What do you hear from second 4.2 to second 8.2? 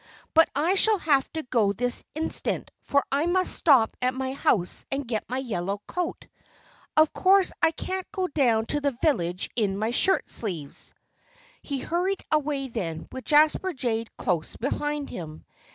house and get my yellow coat. Of course I can't